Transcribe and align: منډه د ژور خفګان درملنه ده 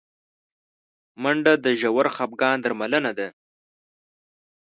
منډه 1.21 1.53
د 1.65 1.67
ژور 1.79 2.07
خفګان 2.15 2.57
درملنه 2.63 3.11
ده 3.17 3.27